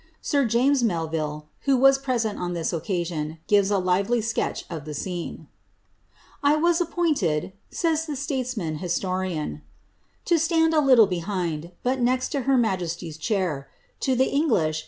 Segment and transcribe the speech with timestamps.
[0.19, 1.45] Sir James Melvilk.
[1.65, 5.45] who was present on this occasion, gives a lively sketch of the scene.
[6.43, 9.61] ■•[was appijnted." savs the siaiesman hisioriaii,"
[10.25, 13.69] to stand a liiiit behind, btil next 10 her niajesty's chair.
[13.99, 14.79] To the English.